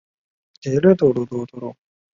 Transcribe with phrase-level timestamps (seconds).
[0.03, 0.03] 宇
[0.71, 1.75] 喜多秀家次子。